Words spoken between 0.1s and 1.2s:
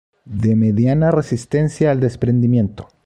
De mediana